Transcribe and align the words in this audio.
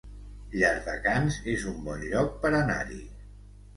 Llardecans 0.53 1.37
es 1.55 1.67
un 1.73 1.77
bon 1.89 2.01
lloc 2.07 2.35
per 2.47 2.53
anar-hi 2.65 3.03